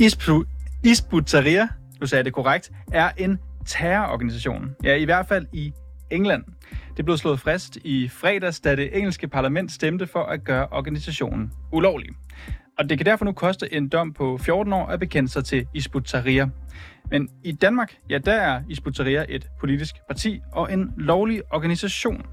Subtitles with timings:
[0.00, 0.44] Isbu,
[0.84, 1.68] Isputaria,
[2.00, 4.76] du sagde det korrekt, er en terrororganisation.
[4.84, 5.72] Ja, i hvert fald i
[6.10, 6.44] England.
[6.96, 11.52] Det blev slået frist i fredags, da det engelske parlament stemte for at gøre organisationen
[11.72, 12.08] ulovlig.
[12.78, 15.66] Og det kan derfor nu koste en dom på 14 år at bekende sig til
[15.74, 16.48] Isputaria.
[17.10, 22.26] Men i Danmark, ja, der er Isputaria et politisk parti og en lovlig organisation.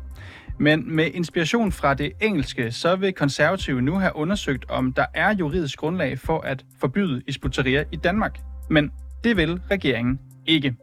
[0.59, 5.35] Men med inspiration fra det engelske, så vil konservative nu have undersøgt, om der er
[5.35, 7.57] juridisk grundlag for at forbyde Isbut
[7.91, 8.39] i Danmark.
[8.70, 8.91] Men
[9.23, 10.75] det vil regeringen ikke.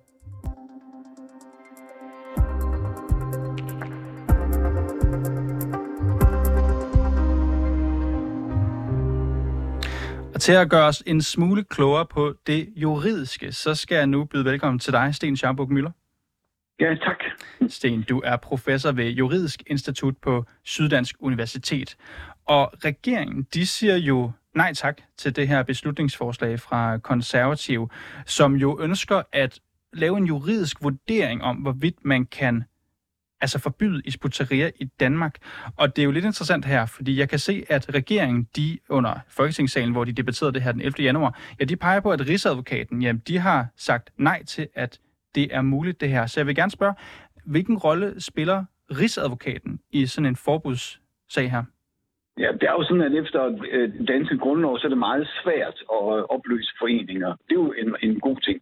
[10.35, 14.25] Og til at gøre os en smule klogere på det juridiske, så skal jeg nu
[14.25, 15.91] byde velkommen til dig, Sten Scharburg Møller.
[16.81, 17.19] Ja, tak.
[17.69, 21.97] Sten, du er professor ved Juridisk Institut på Syddansk Universitet.
[22.47, 27.91] Og regeringen, de siger jo nej tak til det her beslutningsforslag fra konservativ,
[28.27, 29.61] som jo ønsker at
[29.93, 32.65] lave en juridisk vurdering om, hvorvidt man kan
[33.41, 35.39] altså forbyde isputeria i Danmark.
[35.77, 39.15] Og det er jo lidt interessant her, fordi jeg kan se, at regeringen, de under
[39.29, 41.05] Folketingssalen, hvor de debatterede det her den 11.
[41.05, 45.01] januar, ja, de peger på, at Rigsadvokaten, jamen, de har sagt nej til, at
[45.35, 46.27] det er muligt det her.
[46.27, 46.95] Så jeg vil gerne spørge,
[47.47, 51.65] hvilken rolle spiller Rigsadvokaten i sådan en forbudssag her?
[52.39, 53.41] Ja, det er jo sådan, at efter
[53.71, 57.31] øh, danske grundlov, så er det meget svært at øh, opløse foreninger.
[57.47, 58.61] Det er jo en, en god ting.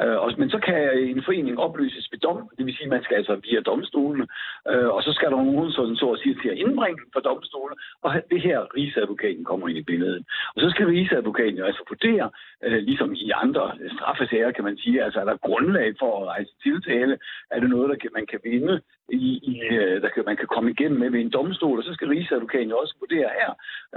[0.00, 3.16] Øh, men så kan en forening opløses ved dom, det vil sige, at man skal
[3.16, 4.26] altså via domstolene,
[4.70, 7.76] øh, og så skal der nogen sådan, så at sige, til at indbringe for domstolene,
[8.02, 10.22] og det her rigsadvokaten kommer ind i billedet.
[10.54, 12.30] Og så skal rigsadvokaten jo altså vurdere,
[12.64, 13.64] øh, ligesom i andre
[13.96, 17.18] straffesager, kan man sige, altså er der grundlag for at rejse tiltale,
[17.50, 20.46] er det noget, der kan, man kan vinde, i, i, øh, der kan, man kan
[20.46, 23.50] komme igennem med ved en domstol, og så skal rigsadvokaten jo også vurdere her,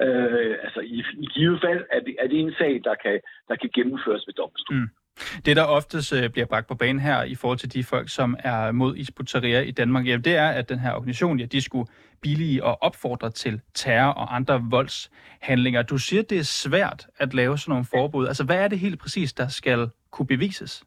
[0.06, 3.56] øh, altså i, i givet fald, er det, er det en sag, der kan, der
[3.56, 4.76] kan gennemføres ved domstol.
[4.76, 4.90] Mm.
[5.46, 8.36] Det, der oftest øh, bliver bragt på banen her i forhold til de folk, som
[8.40, 11.88] er mod Isbuteria i Danmark, ja, det er, at den her organisation, ja, de skulle
[12.22, 15.82] billige og opfordre til terror og andre voldshandlinger.
[15.82, 18.28] Du siger, det er svært at lave sådan nogle forbud.
[18.28, 20.84] Altså, hvad er det helt præcis, der skal kunne bevises?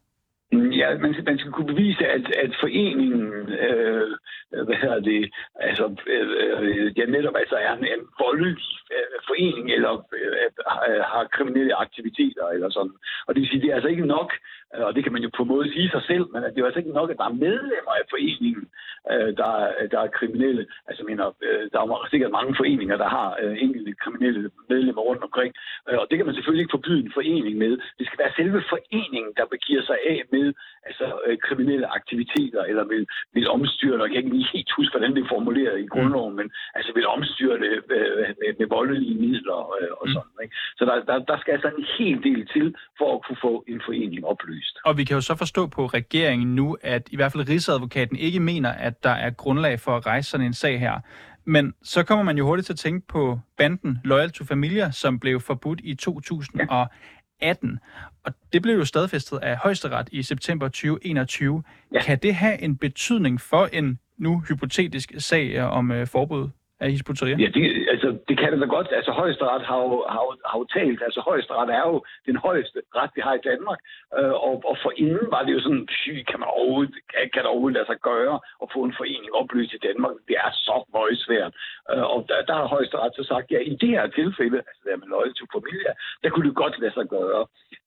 [0.79, 3.23] Ja, man, man skal kunne bevise, at, at foreningen,
[3.65, 4.07] øh,
[4.67, 5.21] hvad hedder det,
[5.55, 8.57] altså, øh, ja, netop altså er en, en voldelig
[8.95, 9.93] øh, forening, eller
[10.87, 12.95] øh, har kriminelle aktiviteter, eller sådan.
[13.27, 14.29] Og det vil sige, det er altså ikke nok,
[14.75, 16.63] øh, og det kan man jo på en måde sige sig selv, men det er
[16.63, 18.63] jo altså ikke nok, at der er medlemmer af foreningen,
[19.11, 19.51] øh, der,
[19.91, 20.63] der er kriminelle.
[20.87, 25.23] Altså, mener, øh, der er sikkert mange foreninger, der har øh, enkelte kriminelle medlemmer rundt
[25.23, 25.53] omkring,
[26.01, 27.73] og det kan man selvfølgelig ikke forbyde en forening med.
[27.97, 30.53] Det skal være selve foreningen, der begiver sig af med
[30.89, 31.05] altså,
[31.47, 33.03] kriminelle aktiviteter, eller vil,
[33.33, 34.03] vil omstyre det.
[34.03, 36.47] Jeg kan ikke lige helt huske, hvordan det er formuleret i grundloven, men
[36.77, 38.05] altså vil omstyre det med,
[38.59, 39.59] med voldelige midler
[40.01, 40.13] og mm.
[40.15, 40.35] sådan.
[40.43, 40.55] Ikke?
[40.77, 43.81] Så der, der, der skal altså en hel del til, for at kunne få en
[43.87, 44.77] forening oplyst oplyst.
[44.85, 48.39] Og vi kan jo så forstå på regeringen nu, at i hvert fald Rigsadvokaten ikke
[48.39, 50.99] mener, at der er grundlag for at rejse sådan en sag her.
[51.45, 55.19] Men så kommer man jo hurtigt til at tænke på banden Loyal to Familia, som
[55.19, 56.87] blev forbudt i 2018.
[58.23, 61.63] Og det blev jo stadfæstet af højesteret i september 2021.
[61.93, 62.01] Ja.
[62.01, 66.49] Kan det have en betydning for en nu hypotetisk sag om uh, forbud?
[66.83, 67.37] Af Hizbut-Tahrir?
[67.43, 67.63] Ja, det,
[67.93, 68.87] altså, det kan det da godt.
[68.99, 71.01] Altså, højesteret har jo, har, har jo talt.
[71.07, 71.97] Altså, højesteret er jo
[72.29, 73.79] den højeste ret, vi har i Danmark.
[74.17, 77.41] Øh, og, og for inden var det jo sådan, syg, kan man overhovedet, kan, kan
[77.43, 80.15] der overhovedet lade sig gøre at få en forening oplyst i Danmark?
[80.27, 81.53] Det er så meget svært.
[81.91, 85.01] Øh, og der, der har højesteret så sagt, ja, i det her tilfælde, altså der
[85.01, 85.91] med Loyal til Familia,
[86.23, 87.41] der kunne det godt lade sig gøre.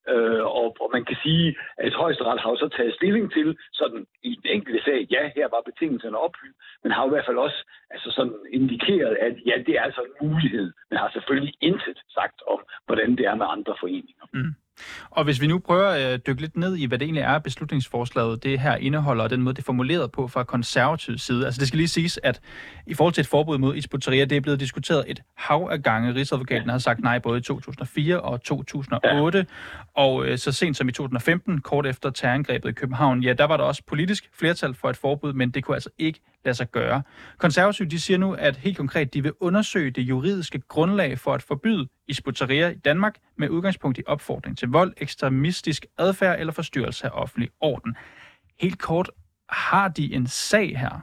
[0.09, 4.07] Øh, og, og man kan sige, at højesteret har jo så taget stilling til, sådan
[4.23, 7.39] i den enkelte sag, ja, her var betingelserne opfyldt, men har jo i hvert fald
[7.39, 11.99] også altså sådan indikeret, at ja, det er altså en mulighed, men har selvfølgelig intet
[12.19, 14.25] sagt om, hvordan det er med andre foreninger.
[14.33, 14.55] Mm.
[15.11, 18.43] Og hvis vi nu prøver at dykke lidt ned i, hvad det egentlig er, beslutningsforslaget
[18.43, 21.47] det her indeholder, og den måde, det er formuleret på fra konservativ side.
[21.47, 22.41] Altså det skal lige siges, at
[22.87, 26.15] i forhold til et forbud mod isputeria, det er blevet diskuteret et hav af gange.
[26.15, 29.45] Rigsadvokaten har sagt nej både i 2004 og 2008, ja.
[29.95, 33.57] og øh, så sent som i 2015, kort efter terrorangrebet i København, ja, der var
[33.57, 37.03] der også politisk flertal for et forbud, men det kunne altså ikke lade sig gøre.
[37.39, 41.43] Konservative de siger nu, at helt konkret, de vil undersøge det juridiske grundlag for at
[41.43, 47.11] forbyde isputeria i Danmark med udgangspunkt i opfordring til vold, ekstremistisk adfærd eller forstyrrelse af
[47.23, 47.97] offentlig orden.
[48.61, 49.11] Helt kort,
[49.49, 50.95] har de en sag her?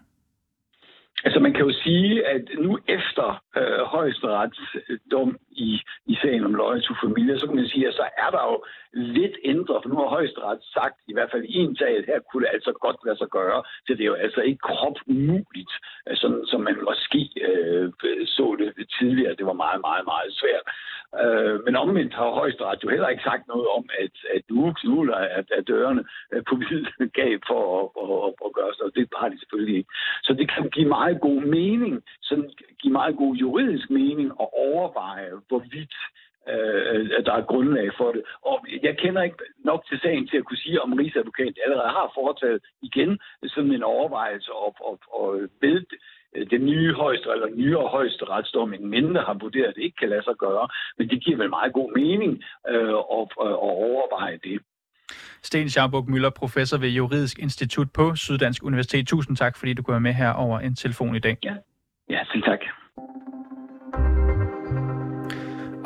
[1.24, 3.28] Altså man kan jo sige, at nu efter
[3.58, 4.60] øh, højesterets
[4.90, 8.08] øh, dom i, i sagen om Loyal to familie, så kan man sige, at så
[8.18, 8.56] er der jo
[8.94, 12.20] lidt ændret, for nu har højesteret sagt, i hvert fald i en sag, at her
[12.20, 15.74] kunne det altså godt lade sig gøre, så det er jo altså ikke krop umuligt,
[16.08, 17.92] øh, sådan som man måske øh,
[18.38, 19.36] så det tidligere.
[19.40, 20.66] Det var meget, meget, meget svært.
[21.24, 25.14] Øh, men omvendt har højesteret jo heller ikke sagt noget om, at, at nu, nu
[25.14, 26.04] at, at dørene
[26.50, 26.86] på vid
[27.22, 28.92] gab for at, at, at, at gøre så.
[28.96, 29.92] Det har de selvfølgelig ikke.
[30.24, 32.52] Så det kan give meget god mening, sådan
[32.82, 35.96] give meget god juridisk mening at overveje, hvorvidt
[36.54, 38.24] øh, at der er grundlag for det.
[38.42, 39.38] Og jeg kender ikke
[39.70, 43.84] nok til sagen til at kunne sige, om Rigsadvokaten allerede har foretaget igen sådan en
[43.84, 45.30] overvejelse og, og, og
[45.62, 45.86] ved
[46.52, 50.10] den nye højeste eller nyere højeste retsdom, en mindre har vurderet, at det ikke kan
[50.10, 50.68] lade sig gøre.
[50.98, 53.56] Men det giver vel meget god mening øh, at, at
[53.90, 54.62] overveje det.
[55.44, 59.08] Sten Scharburg Møller, professor ved Juridisk Institut på Syddansk Universitet.
[59.08, 61.38] Tusind tak, fordi du kunne være med her over en telefon i dag.
[61.44, 61.56] Ja,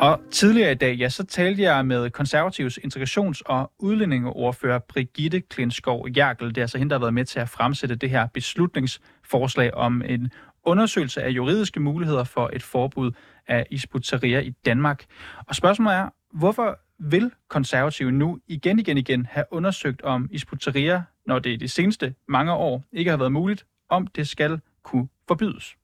[0.03, 6.07] Og tidligere i dag, ja, så talte jeg med konservativs integrations- og udlændingeordfører Brigitte Klinskov
[6.17, 6.50] Jærkel.
[6.50, 10.01] Det er altså hende, der har været med til at fremsætte det her beslutningsforslag om
[10.05, 10.31] en
[10.63, 13.11] undersøgelse af juridiske muligheder for et forbud
[13.47, 15.05] af isbuteria i Danmark.
[15.47, 21.39] Og spørgsmålet er, hvorfor vil konservative nu igen igen igen have undersøgt om isbuteria, når
[21.39, 25.75] det i de seneste mange år ikke har været muligt, om det skal kunne forbydes?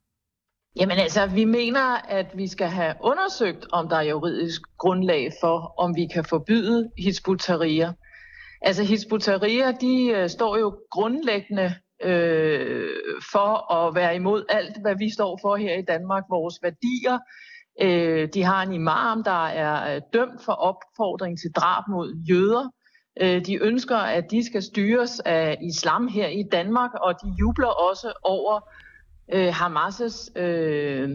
[0.76, 5.74] Jamen altså, vi mener, at vi skal have undersøgt, om der er juridisk grundlag for,
[5.78, 7.92] om vi kan forbyde Hizbut-Tahrir.
[8.62, 12.88] Altså Hizbut-Tahrir, de øh, står jo grundlæggende øh,
[13.32, 17.18] for at være imod alt, hvad vi står for her i Danmark, vores værdier.
[17.82, 22.68] Øh, de har en imam, der er øh, dømt for opfordring til drab mod jøder.
[23.20, 27.88] Øh, de ønsker, at de skal styres af islam her i Danmark, og de jubler
[27.90, 28.60] også over
[29.32, 31.10] øh, Hamas' øh,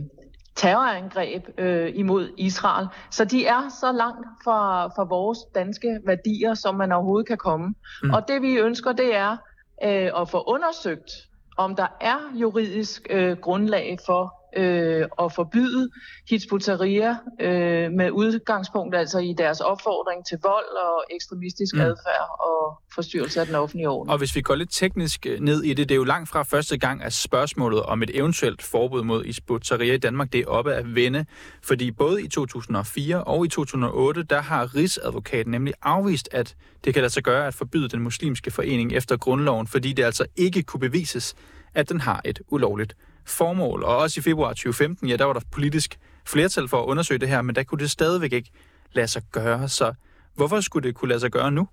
[0.55, 2.87] terrorangreb øh, imod Israel.
[3.11, 7.75] Så de er så langt fra, fra vores danske værdier, som man overhovedet kan komme.
[8.03, 8.09] Mm.
[8.09, 9.37] Og det vi ønsker, det er
[9.83, 11.11] øh, at få undersøgt,
[11.57, 15.89] om der er juridisk øh, grundlag for øh, at forbyde
[16.29, 21.81] Hizbut-Tahrir øh, med udgangspunkt altså i deres opfordring til vold og ekstremistisk mm.
[21.81, 24.09] adfærd og forstyrrelse af den offentlige orden.
[24.09, 26.43] Og hvis vi går lidt teknisk øh, ned i det, det er jo langt fra
[26.43, 30.73] første gang, at spørgsmålet om et eventuelt forbud mod Hizbut-Tahrir i Danmark, det er oppe
[30.73, 31.25] at vende,
[31.63, 36.55] fordi både i 2004 og i 2008, der har Rigsadvokaten nemlig afvist, at
[36.85, 40.25] det kan lade sig gøre at forbyde den muslimske forening efter grundloven, fordi det altså
[40.35, 41.35] ikke kunne bevises,
[41.73, 42.95] at den har et ulovligt
[43.25, 43.83] formål.
[43.83, 47.29] Og også i februar 2015, ja, der var der politisk flertal for at undersøge det
[47.29, 48.51] her, men der kunne det stadigvæk ikke
[48.93, 49.69] lade sig gøre.
[49.69, 49.93] Så
[50.35, 51.67] hvorfor skulle det kunne lade sig gøre nu?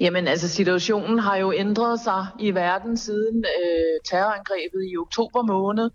[0.00, 5.90] Jamen altså situationen har jo ændret sig i verden siden øh, terrorangrebet i oktober måned,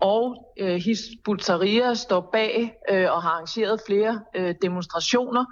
[0.00, 5.44] og øh, Hizbut Tahrir står bag øh, og har arrangeret flere øh, demonstrationer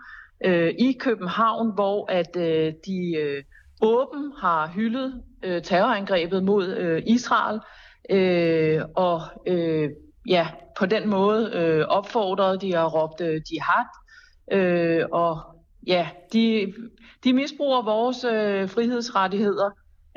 [0.45, 3.43] øh, i København, hvor at øh, de øh,
[3.83, 7.61] åben har hyldet øh, terrorangrebet mod øh, Israel,
[8.11, 9.91] øh, og øh,
[10.29, 10.49] ja,
[10.79, 13.87] på den måde øh, opfordrede de og råbte øh, jihad,
[14.53, 15.41] øh, og
[15.87, 16.75] ja, de,
[17.25, 19.71] de misbruger vores øh, frihedsrettigheder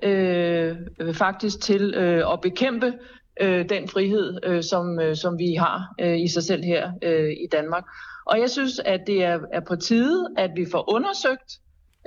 [0.03, 0.75] øh,
[1.13, 2.93] faktisk til øh, at bekæmpe
[3.41, 7.29] øh, den frihed, øh, som, øh, som vi har øh, i sig selv her øh,
[7.29, 7.83] i Danmark.
[8.25, 11.51] Og jeg synes, at det er, er på tide, at vi får undersøgt,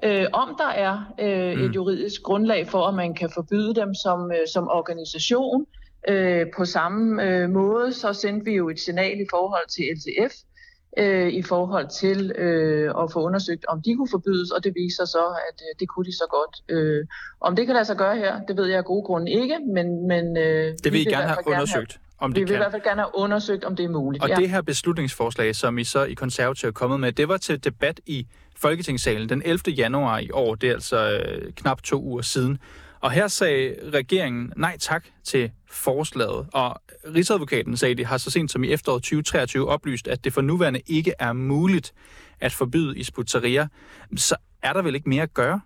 [0.02, 1.64] øh, om der er øh, mm.
[1.64, 5.66] et juridisk grundlag for, at man kan forbyde dem som, øh, som organisation.
[6.08, 10.34] Øh, på samme øh, måde så sendte vi jo et signal i forhold til LTF,
[10.98, 15.04] øh, i forhold til øh, at få undersøgt, om de kunne forbydes, og det viser
[15.04, 16.54] så, at øh, det kunne de så godt.
[16.68, 17.06] Øh,
[17.40, 20.06] om det kan lade sig gøre her, det ved jeg af gode grunde ikke, men...
[20.08, 21.92] men øh, det vil I gerne have undersøgt.
[21.92, 22.56] Have, om det vi vil kan.
[22.56, 24.22] i hvert fald gerne have undersøgt, om det er muligt.
[24.22, 24.34] Og ja.
[24.34, 28.00] det her beslutningsforslag, som I så i konservativ er kommet med, det var til debat
[28.06, 29.74] i Folketingssalen den 11.
[29.76, 30.54] januar i år.
[30.54, 32.58] Det er altså øh, knap to uger siden.
[33.00, 36.82] Og her sagde regeringen nej tak til forslaget, og
[37.14, 40.40] Rigsadvokaten sagde, at det har så sent som i efteråret 2023 oplyst, at det for
[40.40, 41.92] nuværende ikke er muligt
[42.40, 43.68] at forbyde isputeria.
[44.16, 45.60] Så er der vel ikke mere at gøre?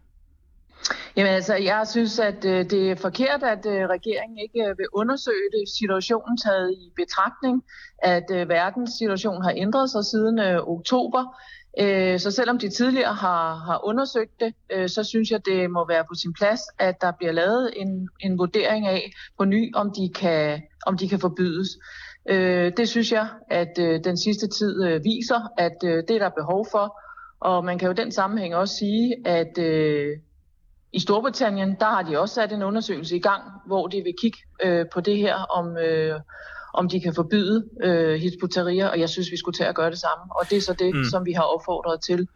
[1.17, 4.87] Jamen altså, jeg synes, at øh, det er forkert, at øh, regeringen ikke øh, vil
[4.93, 5.69] undersøge det.
[5.79, 7.65] Situationen taget i betragtning,
[7.99, 11.37] at øh, verdens situation har ændret sig siden øh, oktober.
[11.81, 15.87] Øh, så selvom de tidligere har, har undersøgt det, øh, så synes jeg, det må
[15.89, 19.91] være på sin plads, at der bliver lavet en, en vurdering af på ny, om
[19.91, 21.69] de kan, om de kan forbydes.
[22.29, 26.19] Øh, det synes jeg, at øh, den sidste tid øh, viser, at øh, det er
[26.19, 27.01] der behov for.
[27.41, 29.59] Og man kan jo den sammenhæng også sige, at
[30.95, 34.39] i Storbritannien, der har de også sat en undersøgelse i gang, hvor de vil kigge
[34.93, 35.77] på det her, om,
[36.75, 39.99] om de kan forbyde øh, Hizbut og jeg synes, vi skulle tage at gøre det
[39.99, 40.25] samme.
[40.37, 41.05] Og det er så det, mm.
[41.05, 42.29] som vi har opfordret til,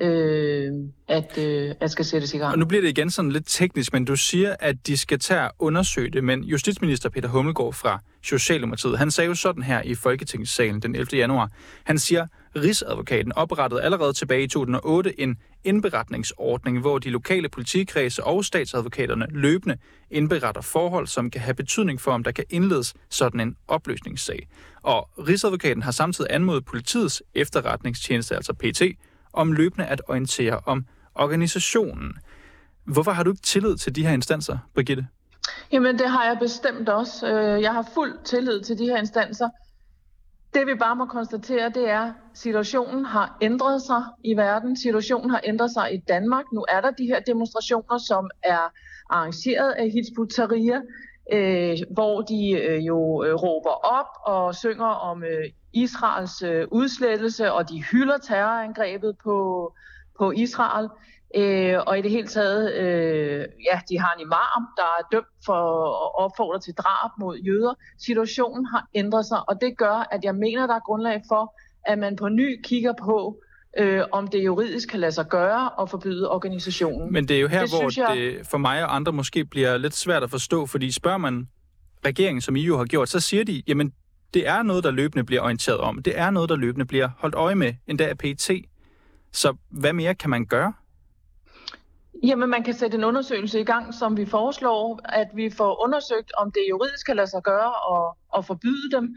[0.00, 0.72] øh,
[1.08, 2.52] at, øh, at skal sættes i gang.
[2.52, 5.40] Og nu bliver det igen sådan lidt teknisk, men du siger, at de skal tage
[5.40, 9.94] at undersøge det, men justitsminister Peter Hummelgaard fra Socialdemokratiet, han sagde jo sådan her i
[9.94, 11.08] Folketingssalen den 11.
[11.12, 11.50] januar.
[11.84, 18.44] Han siger, Rigsadvokaten oprettede allerede tilbage i 2008 en indberetningsordning, hvor de lokale politikredse og
[18.44, 19.76] statsadvokaterne løbende
[20.10, 24.48] indberetter forhold, som kan have betydning for, om der kan indledes sådan en opløsningssag.
[24.82, 28.82] Og Rigsadvokaten har samtidig anmodet politiets efterretningstjeneste, altså PT,
[29.32, 32.12] om løbende at orientere om organisationen.
[32.84, 35.06] Hvorfor har du ikke tillid til de her instanser, Brigitte?
[35.72, 37.28] Jamen, det har jeg bestemt også.
[37.28, 39.48] Øh, jeg har fuld tillid til de her instanser.
[40.56, 44.76] Det vi bare må konstatere, det er, at situationen har ændret sig i verden.
[44.76, 46.44] Situationen har ændret sig i Danmark.
[46.52, 48.72] Nu er der de her demonstrationer, som er
[49.10, 50.80] arrangeret af Hizb Tahrir,
[51.32, 57.52] øh, hvor de øh, jo øh, råber op og synger om øh, Israels øh, udslettelse,
[57.52, 59.36] og de hylder terrorangrebet på,
[60.18, 60.88] på Israel.
[61.36, 65.34] Øh, og i det hele taget, øh, ja, de har en imam, der er dømt
[65.46, 65.52] for
[66.06, 67.74] at opfordre til drab mod jøder.
[67.98, 71.98] Situationen har ændret sig, og det gør, at jeg mener, der er grundlag for, at
[71.98, 73.36] man på ny kigger på,
[73.78, 77.12] øh, om det juridisk kan lade sig gøre at forbyde organisationen.
[77.12, 78.16] Men det er jo her, det hvor jeg...
[78.16, 81.48] det for mig og andre måske bliver lidt svært at forstå, fordi spørger man
[82.06, 83.92] regeringen, som I jo har gjort, så siger de, jamen
[84.34, 86.02] det er noget, der løbende bliver orienteret om.
[86.02, 88.50] Det er noget, der løbende bliver holdt øje med, endda af PET.
[89.32, 90.72] Så hvad mere kan man gøre?
[92.22, 96.32] Jamen, man kan sætte en undersøgelse i gang, som vi foreslår, at vi får undersøgt,
[96.38, 99.16] om det juridisk kan lade sig gøre og, og forbyde dem.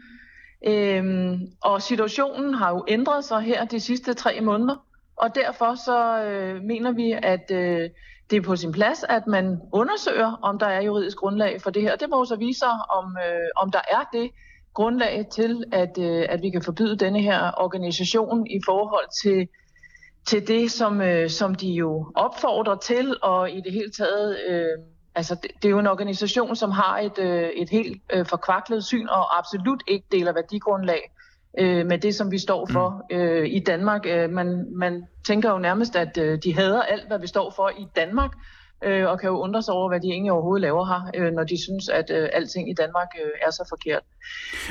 [0.66, 6.24] Øhm, og situationen har jo ændret sig her de sidste tre måneder, og derfor så
[6.24, 7.90] øh, mener vi, at øh,
[8.30, 11.82] det er på sin plads, at man undersøger, om der er juridisk grundlag for det
[11.82, 11.96] her.
[11.96, 14.30] Det må så vise sig, om, øh, om der er det
[14.74, 19.48] grundlag til, at, øh, at vi kan forbyde denne her organisation i forhold til
[20.26, 24.84] til det, som, øh, som de jo opfordrer til, og i det hele taget, øh,
[25.14, 28.84] altså det, det er jo en organisation, som har et, øh, et helt øh, forkvaklet
[28.84, 31.12] syn, og absolut ikke deler værdigrundlag
[31.58, 33.16] øh, med det, som vi står for mm.
[33.16, 34.06] øh, i Danmark.
[34.06, 37.68] Øh, man, man tænker jo nærmest, at øh, de hader alt, hvad vi står for
[37.68, 38.30] i Danmark,
[38.84, 41.44] øh, og kan jo undre sig over, hvad de egentlig overhovedet laver her, øh, når
[41.44, 44.02] de synes, at øh, alting i Danmark øh, er så forkert.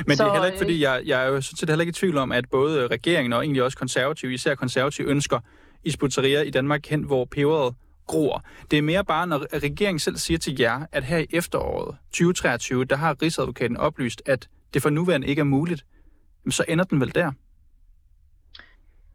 [0.06, 1.82] Men så, det er heller ikke, fordi øh, jeg, jeg er jo sådan set heller
[1.82, 5.38] ikke i tvivl om, at både regeringen og egentlig også konservative, især konservative, ønsker
[5.84, 7.74] isputerier i Danmark hen, hvor peberet
[8.06, 8.44] gror.
[8.70, 12.84] Det er mere bare, når regeringen selv siger til jer, at her i efteråret 2023,
[12.84, 15.84] der har Rigsadvokaten oplyst, at det for nuværende ikke er muligt,
[16.50, 17.32] så ender den vel der?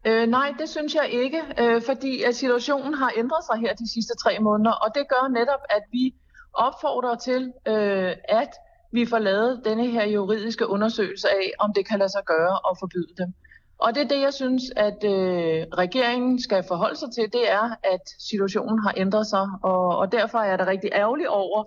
[0.06, 3.92] Øh, nej, det synes jeg ikke, øh, fordi at situationen har ændret sig her de
[3.92, 6.14] sidste tre måneder, og det gør netop, at vi
[6.54, 8.50] opfordrer til, øh, at
[8.92, 12.76] vi får lavet denne her juridiske undersøgelse af, om det kan lade sig gøre at
[12.80, 13.34] forbyde dem.
[13.78, 17.66] Og det er det, jeg synes, at øh, regeringen skal forholde sig til, det er,
[17.84, 21.64] at situationen har ændret sig, og, og derfor er jeg da rigtig ærgerlig over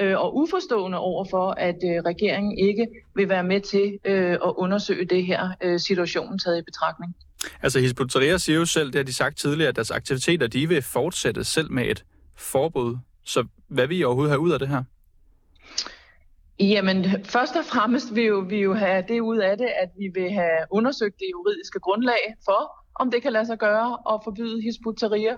[0.00, 4.52] øh, og uforstående over for, at øh, regeringen ikke vil være med til øh, at
[4.56, 7.14] undersøge det her øh, situationen taget i betragtning.
[7.62, 10.68] Altså Hizbut Tahrir siger jo selv, det har de sagt tidligere, at deres aktiviteter de
[10.68, 12.04] vil fortsætte selv med et
[12.36, 12.96] forbud.
[13.24, 14.82] Så hvad vil I overhovedet have ud af det her?
[16.60, 20.08] Jamen, først og fremmest vil jo, vi jo have det ud af det, at vi
[20.14, 24.62] vil have undersøgt det juridiske grundlag for, om det kan lade sig gøre at forbyde
[24.62, 25.36] Hizbut Tahrir.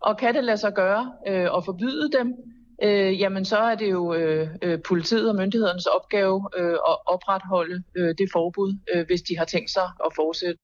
[0.00, 2.34] Og kan det lade sig gøre øh, at forbyde dem,
[2.82, 7.82] øh, jamen så er det jo øh, øh, politiet og myndighedernes opgave øh, at opretholde
[7.96, 10.58] øh, det forbud, øh, hvis de har tænkt sig at fortsætte.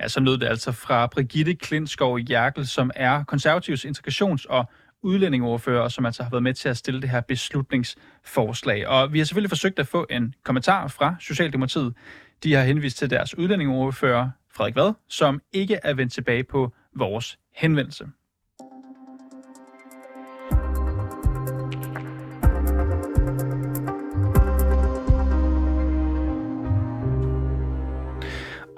[0.00, 4.64] Ja, så lød det altså fra Brigitte Klintskov Jærkel, som er konservativs integrations- og
[5.02, 8.88] udlændingeordfører, som altså har været med til at stille det her beslutningsforslag.
[8.88, 11.94] Og vi har selvfølgelig forsøgt at få en kommentar fra Socialdemokratiet.
[12.42, 17.38] De har henvist til deres udlændingeordfører, Frederik Vad, som ikke er vendt tilbage på vores
[17.54, 18.04] henvendelse.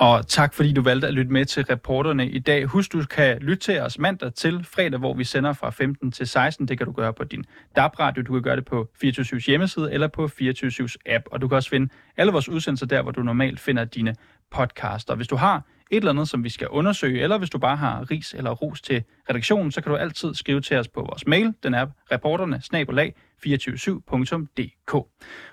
[0.06, 2.64] Og tak fordi du valgte at lytte med til reporterne i dag.
[2.64, 6.26] Husk, du kan lytte til os mandag til fredag, hvor vi sender fra 15 til
[6.26, 6.68] 16.
[6.68, 7.44] Det kan du gøre på din
[7.76, 11.25] DAB-radio, du kan gøre det på 24 hjemmeside eller på 24 app.
[11.32, 14.14] Og du kan også finde alle vores udsendelser der, hvor du normalt finder dine
[14.50, 15.14] podcaster.
[15.14, 18.11] Hvis du har et eller andet, som vi skal undersøge, eller hvis du bare har
[18.11, 21.55] ris eller ros til redaktionen, så kan du altid skrive til os på vores mail.
[21.62, 24.95] Den er reporterne 247.dk.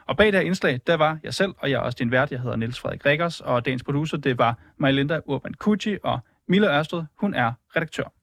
[0.05, 2.31] Og bag det her indslag, der var jeg selv, og jeg er også din vært.
[2.31, 6.77] Jeg hedder Niels Frederik Rikkers, og dagens producer, det var Majlinda Urban Kucci, og Mille
[6.77, 8.22] Ørsted, hun er redaktør.